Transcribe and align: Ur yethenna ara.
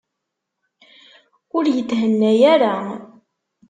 Ur 1.55 1.63
yethenna 1.75 2.31
ara. 2.53 2.75